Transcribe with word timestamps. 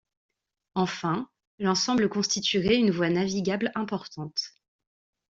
Enfin, 0.73 1.29
l'ensemble 1.59 2.09
constituerait 2.09 2.75
une 2.79 2.89
voie 2.89 3.11
navigable 3.11 3.71
importante. 3.75 4.55